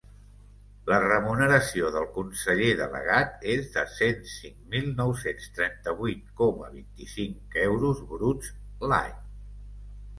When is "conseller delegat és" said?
2.15-3.69